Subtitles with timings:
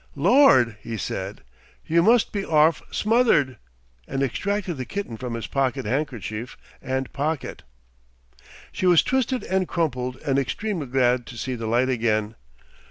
[0.15, 1.41] "Lord!" he said,
[1.85, 3.57] "You must be 'arf smothered,"
[4.07, 7.61] and extracted the kitten from his pocket handkerchief and pocket.
[8.71, 12.33] She was twisted and crumpled and extremely glad to see the light again.